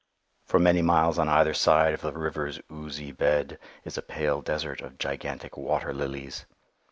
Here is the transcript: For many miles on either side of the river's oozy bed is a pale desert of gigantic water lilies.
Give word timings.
For 0.45 0.57
many 0.59 0.81
miles 0.81 1.19
on 1.19 1.29
either 1.29 1.53
side 1.53 1.93
of 1.93 2.01
the 2.01 2.11
river's 2.11 2.59
oozy 2.71 3.11
bed 3.11 3.59
is 3.85 3.99
a 3.99 4.01
pale 4.01 4.41
desert 4.41 4.81
of 4.81 4.97
gigantic 4.97 5.55
water 5.55 5.93
lilies. 5.93 6.47